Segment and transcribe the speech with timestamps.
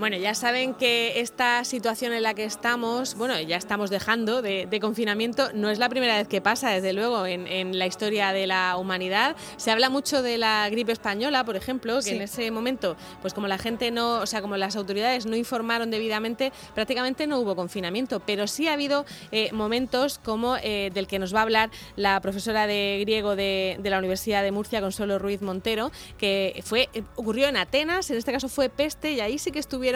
[0.00, 4.78] Bueno, ya saben que esta situación en la que estamos, bueno, ya estamos dejando de,
[4.80, 8.78] confinamiento, no es la primera vez que pasa, desde luego, en, la historia de la
[8.78, 9.36] humanidad.
[9.58, 13.46] Se habla mucho de la gripe española, por ejemplo, que en ese momento, pues como
[13.46, 18.20] la gente no, o sea, como las autoridades no informaron debidamente, prácticamente no hubo confinamiento,
[18.20, 22.18] pero sí ha habido eh, momentos como eh, del que nos va a hablar la
[22.22, 27.58] profesora de griego de, la Universidad de Murcia, Consuelo Ruiz Montero, que fue ocurrió en
[27.58, 29.89] Atenas, en este caso fue peste, y ahí sí que estuvieron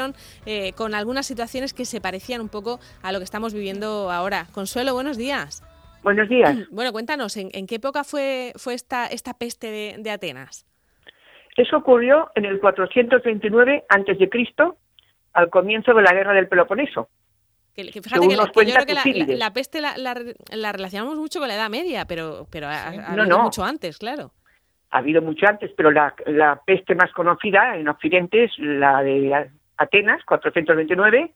[0.47, 4.47] eh, con algunas situaciones que se parecían un poco a lo que estamos viviendo ahora.
[4.53, 5.63] Consuelo, buenos días.
[6.05, 6.57] Buenos días.
[6.71, 10.67] Bueno, cuéntanos, ¿en, qué época fue, fue esta, esta peste de, Atenas?
[11.57, 14.31] Eso ocurrió en el 429 a.C.,
[15.33, 17.09] al comienzo de la guerra del Peloponeso.
[17.75, 22.05] Que, fíjate que, yo creo que la, peste la, relacionamos mucho con la Edad Media,
[22.07, 24.31] pero, pero ha, habido mucho antes, claro.
[24.91, 29.51] Ha habido mucho antes, pero la, la peste más conocida en Occidente es la de
[29.77, 31.33] Atenas, 429,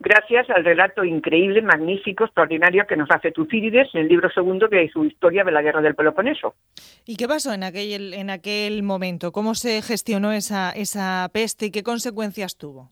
[0.00, 4.88] gracias al relato increíble, magnífico, extraordinario que nos hace Tucídides en el libro segundo de
[4.90, 6.54] su historia de la guerra del Peloponeso.
[7.04, 9.30] ¿Y qué pasó en aquel, en aquel momento?
[9.30, 12.90] ¿Cómo se gestionó esa, esa peste y qué consecuencias tuvo?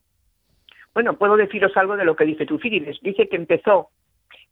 [0.94, 2.98] Bueno, puedo deciros algo de lo que dice Tucídides.
[3.02, 3.88] Dice que empezó,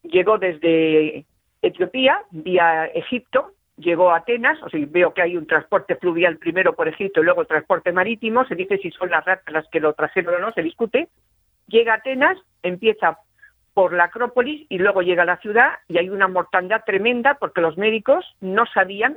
[0.02, 1.24] llegó desde
[1.62, 6.74] Etiopía, vía Egipto, llegó a Atenas, o sea, veo que hay un transporte fluvial primero
[6.74, 9.94] por Egipto y luego transporte marítimo, se dice si son las ratas las que lo
[9.94, 11.08] trajeron o no, se discute,
[11.66, 13.18] llega a Atenas, empieza
[13.74, 17.62] por la Acrópolis y luego llega a la ciudad y hay una mortandad tremenda porque
[17.62, 19.16] los médicos no sabían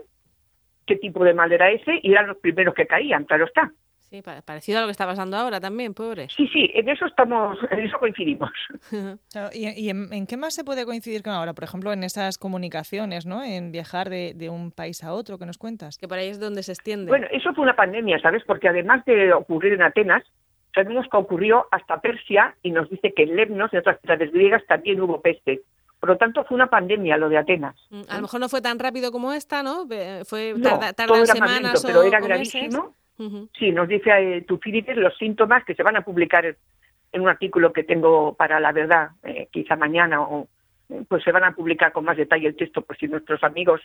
[0.85, 3.71] qué tipo de mal era ese y eran los primeros que caían, claro está.
[4.15, 6.29] Sí, parecido a lo que está pasando ahora también, pobre.
[6.29, 8.49] Sí, sí, en eso estamos, en eso coincidimos.
[9.53, 11.53] ¿Y, en, qué más se puede coincidir con ahora?
[11.53, 13.43] Por ejemplo, en esas comunicaciones, ¿no?
[13.43, 15.97] En viajar de, un país a otro, que nos cuentas?
[15.97, 17.09] Que por ahí es donde se extiende.
[17.09, 18.43] Bueno, eso fue una pandemia, ¿sabes?
[18.45, 20.23] Porque además de ocurrir en Atenas,
[20.73, 24.65] sabemos que ocurrió hasta Persia y nos dice que en Lemnos y otras ciudades griegas
[24.65, 25.63] también hubo peste.
[25.99, 27.75] Por lo tanto, fue una pandemia lo de Atenas.
[27.89, 29.85] Mm, a lo mejor no fue tan rápido como esta, ¿no?
[30.23, 30.53] Fue
[30.95, 32.95] tarda, semanas pero era gravísimo.
[33.57, 37.71] Sí, nos dice eh, Tucídides los síntomas que se van a publicar en un artículo
[37.71, 40.47] que tengo para la verdad, eh, quizá mañana, o
[40.89, 43.81] eh, pues se van a publicar con más detalle el texto por si nuestros amigos,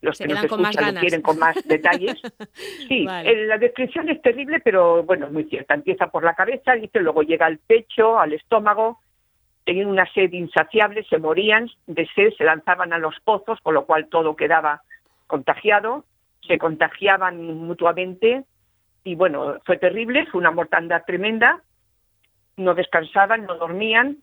[0.00, 2.20] los que nos escuchan, lo quieren con más detalles.
[2.88, 5.74] Sí, la descripción es terrible, pero bueno, es muy cierta.
[5.74, 8.98] Empieza por la cabeza, dice, luego llega al pecho, al estómago,
[9.64, 13.86] tenían una sed insaciable, se morían de sed, se lanzaban a los pozos, con lo
[13.86, 14.82] cual todo quedaba
[15.26, 16.04] contagiado,
[16.46, 18.44] se contagiaban mutuamente,
[19.04, 21.62] y bueno, fue terrible, fue una mortandad tremenda,
[22.56, 24.18] no descansaban, no dormían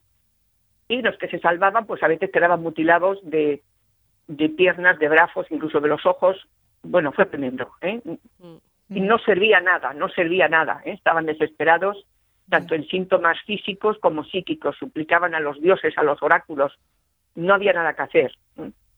[0.88, 3.62] y los que se salvaban pues a veces quedaban mutilados de,
[4.26, 6.36] de piernas, de brazos, incluso de los ojos.
[6.82, 7.70] Bueno, fue tremendo.
[7.80, 8.00] ¿eh?
[8.38, 8.56] Mm.
[8.96, 10.80] Y no servía nada, no servía nada.
[10.84, 10.92] ¿eh?
[10.92, 12.06] Estaban desesperados,
[12.48, 14.76] tanto en síntomas físicos como psíquicos.
[14.78, 16.72] Suplicaban a los dioses, a los oráculos.
[17.36, 18.32] No había nada que hacer.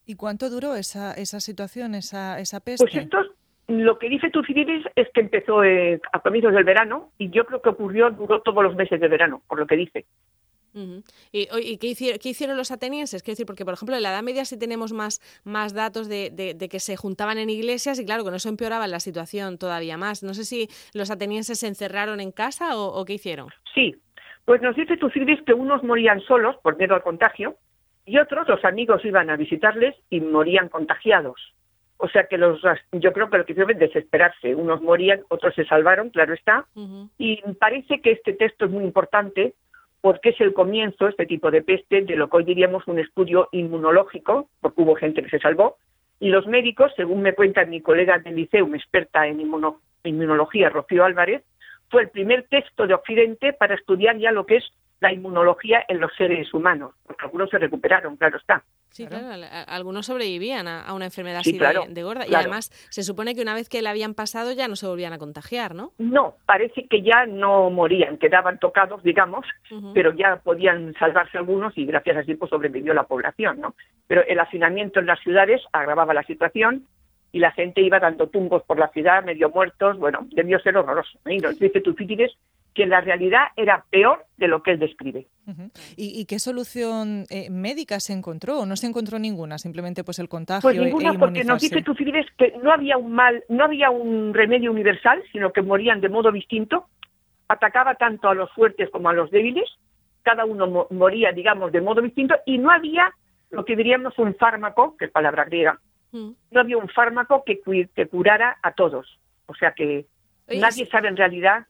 [0.05, 2.85] ¿Y cuánto duró esa, esa situación, esa, esa peste?
[2.85, 3.27] Pues estos
[3.67, 7.61] lo que dice Tucídides es que empezó eh, a comienzos del verano y yo creo
[7.61, 10.05] que ocurrió, duró todos los meses de verano, por lo que dice.
[11.31, 11.87] ¿Y, qué,
[12.29, 13.21] hicieron, los atenienses?
[13.21, 16.57] Quiero decir, porque por ejemplo en la Edad Media sí tenemos más, más datos de,
[16.69, 20.23] que se juntaban en iglesias y claro, con eso empeoraba la situación todavía más.
[20.23, 23.49] No sé si los atenienses se encerraron en casa o, o qué hicieron.
[23.73, 23.95] Sí,
[24.45, 27.55] pues nos dice Tucídides que unos morían solos por miedo al contagio
[28.05, 31.53] y otros, los amigos iban a visitarles y morían contagiados.
[32.03, 34.53] O sea que los, yo creo que lo que hicieron es desesperarse.
[34.55, 36.65] Unos morían, otros se salvaron, claro está.
[37.17, 39.53] Y parece que este texto es muy importante
[40.01, 43.47] porque es el comienzo, este tipo de peste, de lo que hoy diríamos un estudio
[43.53, 45.77] inmunológico, porque hubo gente que se salvó.
[46.19, 49.39] Y los médicos, según me cuenta mi colega del liceo, una experta en
[50.03, 51.41] inmunología, Rocío Álvarez,
[51.89, 56.01] fue el primer texto de Occidente para estudiar ya lo que es la inmunología en
[56.01, 58.61] los seres humanos, porque algunos se recuperaron, claro está.
[58.93, 63.41] Sí, claro, algunos sobrevivían a, una enfermedad así de, gorda y además se supone que
[63.41, 65.93] una vez que la habían pasado ya no se volvían a contagiar, ¿no?
[65.97, 69.47] No, parece que ya no morían, quedaban tocados, digamos,
[69.95, 73.73] pero ya podían salvarse algunos y gracias a eso sobrevivió la población, ¿no?
[74.05, 76.85] Pero el hacinamiento en las ciudades agravaba la situación
[77.31, 81.17] y la gente iba dando tumbos por la ciudad, medio muertos, bueno, debió ser horroroso.
[81.25, 82.31] Y nos dice Tucídides
[82.73, 85.27] que la realidad era peor de lo que él describe.
[85.95, 88.59] ¿Y, qué solución eh, médica se encontró?
[88.59, 89.57] ¿O no se encontró ninguna?
[89.57, 93.11] Simplemente pues el contagio Pues ninguna, e porque nos dice Tucídides que no había un
[93.11, 96.87] mal, no había un remedio universal, sino que morían de modo distinto.
[97.47, 99.69] Atacaba tanto a los fuertes como a los débiles.
[100.21, 103.13] Cada uno moría, digamos, de modo distinto y no había
[103.51, 105.79] lo que diríamos un fármaco, que es palabra griega,
[106.11, 106.29] mm.
[106.51, 107.61] no había un fármaco que,
[107.95, 109.19] que curara a todos.
[109.45, 110.05] O sea que
[110.47, 111.67] nadie sabe en realidad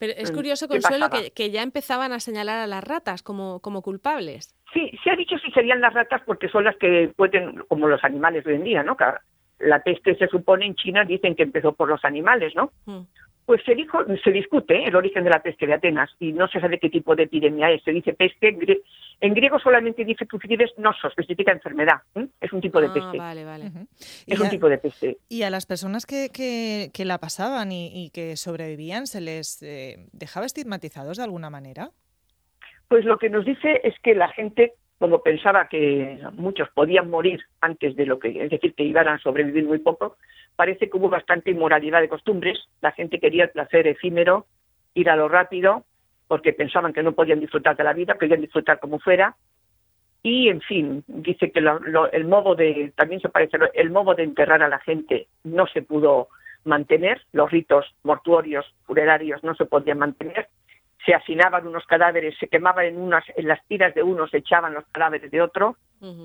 [0.00, 3.60] Pero es mm, curioso, Consuelo, que, que, ya empezaban a señalar a las ratas como,
[3.60, 4.56] como culpables.
[4.72, 8.02] Sí, se ha dicho si serían las ratas porque son las que pueden, como los
[8.02, 8.96] animales hoy en día, ¿no?
[9.58, 12.72] La peste se supone en China dicen que empezó por los animales, ¿no?
[12.86, 13.00] Mm.
[13.46, 14.84] Pues se dijo, se discute ¿eh?
[14.86, 17.70] el origen de la peste de Atenas y no se sabe qué tipo de epidemia
[17.70, 17.82] es.
[17.82, 18.56] Se dice peste,
[19.20, 22.00] en griego solamente dice Tucídides nosos, que significa enfermedad.
[22.40, 23.18] Es un tipo de ah, peste.
[23.18, 23.70] Vale, vale.
[24.26, 25.18] Es un tipo de peste.
[25.28, 30.46] Y a las personas que, que, la pasaban y, que sobrevivían, ¿se les eh, dejaba
[30.46, 31.90] estigmatizados de alguna manera?
[32.88, 37.40] Pues lo que nos dice es que la gente, como pensaba que muchos podían morir
[37.60, 40.16] antes de lo que, es decir, que iban a sobrevivir muy poco,
[40.60, 42.68] parece que hubo bastante inmoralidad de costumbres.
[42.82, 44.44] La gente quería el placer efímero,
[44.92, 45.86] ir a lo rápido,
[46.28, 49.34] porque pensaban que no podían disfrutar de la vida, querían disfrutar como fuera.
[50.22, 54.62] Y, en fin, dice que el modo de, también se parece, el modo de enterrar
[54.62, 56.28] a la gente no se pudo
[56.64, 60.48] mantener, los ritos mortuorios, funerarios no se podían mantener,
[61.06, 64.74] se hacinaban unos cadáveres, se quemaban en unas, en las tiras de unos, se echaban
[64.74, 65.76] los cadáveres de otro,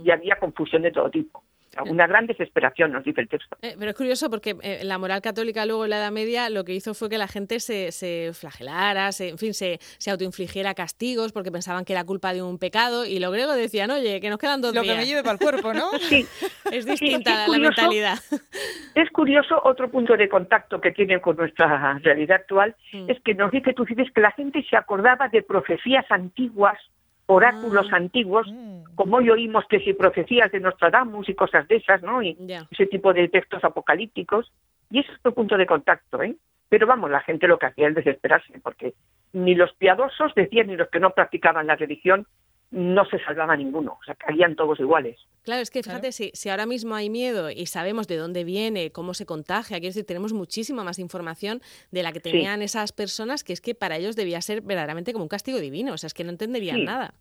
[0.04, 1.42] y había confusión de todo tipo.
[1.83, 3.57] Una gran desesperación, nos dice el texto.
[3.62, 6.63] Eh, pero es curioso porque eh, la moral católica luego en la Edad Media lo
[6.63, 10.74] que hizo fue que la gente se, se flagelara, se, en fin, se, se, autoinfligiera
[10.74, 14.30] castigos porque pensaban que era culpa de un pecado y los griegos decían, oye, que
[14.30, 14.86] nos quedan dos días.
[14.86, 15.92] Lo que me lleve para el cuerpo, ¿no?
[16.00, 16.25] sí.
[16.72, 18.18] Es distinta la mentalidad.
[18.95, 23.10] Es curioso, otro punto de contacto que tiene con nuestra realidad actual mm.
[23.10, 26.78] es que nos dice tú dices que la gente se acordaba de profecías antiguas
[27.27, 27.98] oráculos ah.
[27.98, 28.95] antiguos, mm.
[28.95, 32.22] como hoy oímos que si profecías de Nostradamus y cosas de esas, ¿no?
[32.22, 32.38] Y
[32.72, 34.51] ese tipo de textos apocalípticos,
[34.89, 36.36] y ese es otro punto de contacto, ¿eh?
[36.69, 38.94] Pero vamos, la gente lo que hacía es desesperarse, porque
[39.33, 42.25] ni los piadosos decían ni los que no practicaban la religión
[42.72, 45.18] no se salvaba ninguno, o sea, caían todos iguales.
[45.44, 48.92] Claro, es que fíjate, si, si, ahora mismo hay miedo y sabemos de dónde viene,
[48.92, 53.44] cómo se contagia, quiero decir, tenemos muchísima más información de la que tenían esas personas,
[53.44, 56.14] que es que para ellos debía ser verdaderamente como un castigo divino, o sea, es
[56.14, 57.14] que no entenderían nada.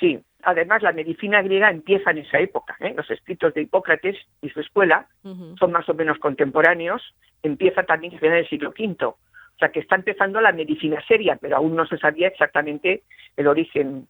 [0.00, 2.94] Sí, además la medicina griega empieza en esa época, ¿eh?
[2.96, 8.18] los escritos de Hipócrates y su escuela son más o menos contemporáneos, empieza también a
[8.18, 9.16] finales del siglo V, o
[9.58, 13.02] sea que está empezando la medicina seria, pero aún no se sabía exactamente
[13.36, 14.08] el origen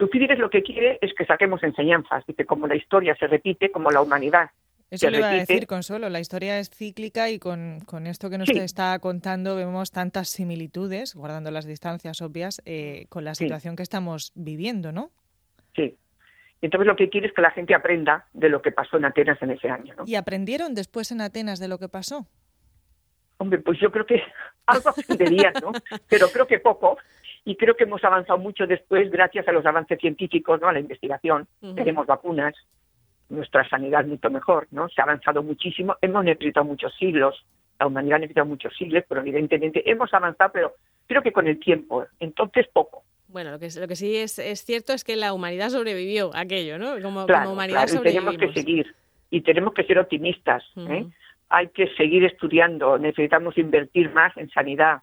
[0.00, 3.90] Tucídides lo que quiere es que saquemos enseñanzas, dice, como la historia se repite, como
[3.90, 4.48] la humanidad.
[4.90, 8.38] Eso le iba a decir, Consuelo, la historia es cíclica y con, con esto que
[8.38, 13.82] nos está contando vemos tantas similitudes, guardando las distancias obvias, eh, con la situación que
[13.82, 15.10] estamos viviendo, ¿no?
[15.76, 15.98] Sí.
[16.62, 19.36] Entonces lo que quiere es que la gente aprenda de lo que pasó en Atenas
[19.42, 19.94] en ese año.
[19.98, 20.04] ¿no?
[20.06, 22.26] ¿Y aprendieron después en Atenas de lo que pasó?
[23.36, 24.22] Hombre, pues yo creo que
[24.64, 25.72] algo aprenderían, ¿no?
[26.08, 26.96] Pero creo que poco
[27.44, 30.68] y creo que hemos avanzado mucho después gracias a los avances científicos, ¿no?
[30.68, 31.46] a la investigación.
[31.74, 32.54] Tenemos vacunas,
[33.28, 34.88] nuestra sanidad mucho mejor, ¿no?
[34.88, 37.44] Se ha avanzado muchísimo, hemos necesitado muchos siglos,
[37.78, 40.74] la humanidad ha necesitado muchos siglos, pero evidentemente hemos avanzado, pero
[41.06, 43.04] creo que con el tiempo, entonces poco.
[43.28, 46.78] Bueno, lo que, lo que sí es, es cierto es que la humanidad sobrevivió aquello,
[46.78, 47.00] ¿no?
[47.00, 48.94] Como, humanidad claro, y tenemos que seguir
[49.30, 50.64] y tenemos que ser optimistas.
[50.76, 51.06] ¿eh?
[51.48, 54.98] Hay que seguir estudiando, necesitamos invertir más en sanidad,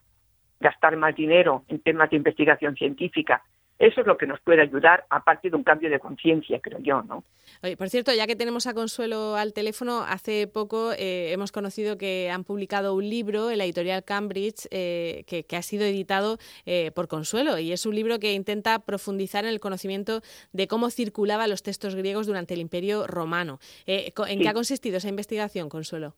[0.60, 3.44] gastar más dinero en temas de investigación científica.
[3.80, 7.04] Eso es lo que nos puede ayudar, aparte de un cambio de conciencia, creo yo,
[7.04, 7.24] ¿no?
[7.62, 11.98] Oye, por cierto, ya que tenemos a Consuelo al teléfono, hace poco eh, hemos conocido
[11.98, 16.92] que han publicado un libro en la editorial Cambridge eh, que, ha sido editado eh,
[16.96, 20.22] por Consuelo y es un libro que intenta profundizar en el conocimiento
[20.54, 23.60] de cómo circulaban los textos griegos durante el Imperio Romano.
[23.86, 26.16] ¿En qué ha consistido esa investigación, Consuelo?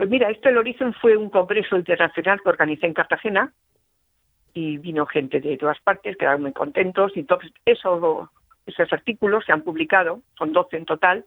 [0.00, 3.52] Pues mira, esto el origen fue un congreso internacional que organicé en Cartagena
[4.54, 8.30] y vino gente de todas partes, quedaron muy contentos y entonces eso,
[8.64, 11.26] esos artículos se han publicado, son 12 en total,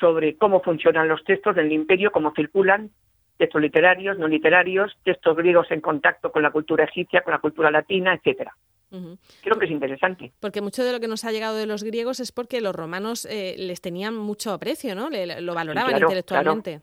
[0.00, 2.90] sobre cómo funcionan los textos del imperio, cómo circulan,
[3.36, 7.70] textos literarios, no literarios, textos griegos en contacto con la cultura egipcia, con la cultura
[7.70, 8.56] latina, etcétera.
[8.90, 10.32] Creo que es interesante.
[10.40, 13.24] Porque mucho de lo que nos ha llegado de los griegos es porque los romanos
[13.30, 15.10] eh, les tenían mucho aprecio, ¿no?
[15.10, 16.80] lo valoraban intelectualmente.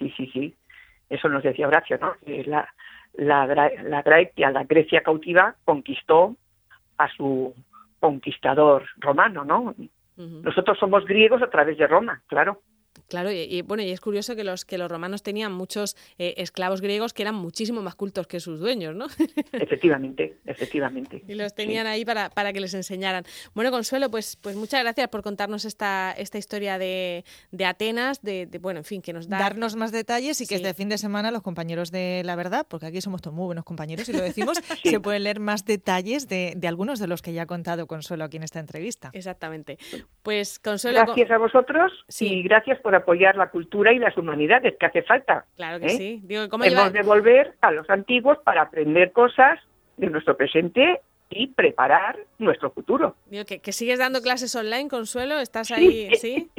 [0.00, 0.56] Sí, sí, sí.
[1.08, 2.14] Eso nos decía Horacio, ¿no?
[2.46, 2.68] La,
[3.14, 6.36] la, la, Grecia, la Grecia cautiva conquistó
[6.96, 7.54] a su
[8.00, 9.74] conquistador romano, ¿no?
[10.16, 12.60] Nosotros somos griegos a través de Roma, claro.
[13.08, 16.80] Claro, y, bueno, y es curioso que los que los romanos tenían muchos eh, esclavos
[16.80, 19.06] griegos que eran muchísimo más cultos que sus dueños, ¿no?
[19.52, 21.24] efectivamente, efectivamente.
[21.26, 23.24] Y los tenían ahí para, para que les enseñaran.
[23.54, 28.46] Bueno, Consuelo, pues, pues muchas gracias por contarnos esta, esta historia de, de Atenas, de,
[28.60, 29.38] bueno, en fin, que nos da...
[29.38, 32.86] Darnos más detalles y que este fin de semana los compañeros de La Verdad, porque
[32.86, 36.54] aquí somos todos muy buenos compañeros y lo decimos, se pueden leer más detalles de,
[36.56, 39.10] de, algunos de los que ya ha contado Consuelo aquí en esta entrevista.
[39.12, 39.78] Exactamente.
[40.22, 41.00] Pues Consuelo...
[41.04, 45.44] Gracias a vosotros y gracias por apoyar la cultura y las humanidades, que hace falta.
[45.56, 45.90] Claro que ¿eh?
[45.90, 46.22] sí.
[46.28, 49.58] Hemos de volver a los antiguos para aprender cosas
[49.96, 53.16] de nuestro presente y preparar nuestro futuro.
[53.46, 56.10] que, sigues dando clases online, Consuelo, ¿estás ahí?
[56.20, 56.50] ¿sí?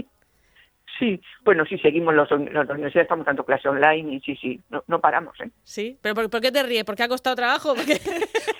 [1.01, 5.01] Sí, bueno, sí, seguimos los, los, universidades, estamos dando clase online y sí, sí, no,
[5.01, 5.50] paramos, ¿eh?
[5.63, 6.84] Sí, pero ¿por, qué te ríes?
[6.84, 7.74] ¿Porque ha costado trabajo?
[7.74, 8.00] Porque...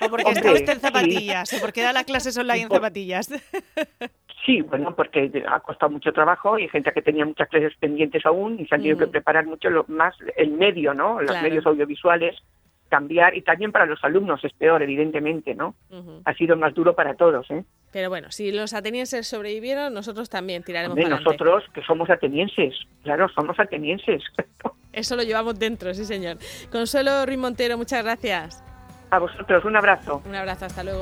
[0.00, 0.24] ¿O porque
[0.72, 1.52] en zapatillas?
[1.52, 3.28] ¿O porque da las clases online en zapatillas?
[4.44, 8.26] Sí, bueno, porque ha costado mucho trabajo y hay gente que tenía muchas clases pendientes
[8.26, 11.20] aún y se han tenido que preparar mucho lo, más el medio, ¿no?
[11.20, 12.36] Los medios audiovisuales
[12.92, 15.74] cambiar y también para los alumnos es peor, evidentemente, ¿no?
[16.26, 17.64] Ha sido más duro para todos, ¿eh?
[17.90, 23.30] Pero bueno, si los atenienses sobrevivieron, nosotros también tiraremos para Nosotros, que somos atenienses, claro,
[23.30, 24.22] somos atenienses.
[24.92, 26.36] Eso lo llevamos dentro, sí señor.
[26.70, 28.62] Consuelo Ruiz Montero, muchas gracias.
[29.10, 30.22] A vosotros, un abrazo.
[30.26, 31.00] Un abrazo, hasta luego.